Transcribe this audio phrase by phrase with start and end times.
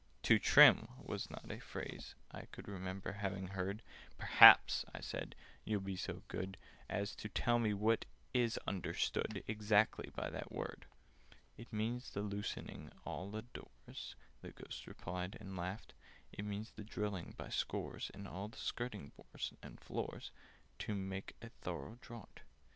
[0.23, 3.83] "To trim" was not a phrase I could Remember having heard:
[4.17, 6.57] "Perhaps," I said, "you'll be so good
[6.89, 11.35] As tell me what is understood Exactly by that word?" [Picture: The wainscotings begin to
[11.35, 15.93] go] "It means the loosening all the doors," The Ghost replied, and laughed:
[16.33, 20.31] "It means the drilling holes by scores In all the skirting boards and floors,
[20.79, 22.41] To make a thorough draught.